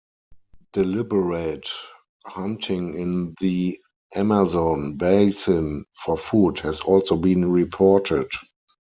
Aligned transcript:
Deliberate 0.73 1.69
hunting 2.25 2.95
in 2.95 3.35
the 3.39 3.79
Amazon 4.15 4.95
Basin 4.97 5.85
for 5.93 6.17
food 6.17 6.57
has 6.61 6.81
also 6.81 7.15
been 7.15 7.51
reported. 7.51 8.29